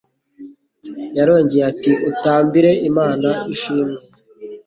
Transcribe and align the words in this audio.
Yarongcye 1.17 1.59
ati: 1.71 1.91
"Utambire 2.09 2.71
Imana 2.89 3.29
ishimwe, 3.53 3.99